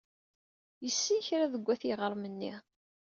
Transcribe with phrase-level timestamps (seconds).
[0.83, 2.53] Yessen kra seg wayt yiɣrem-nni.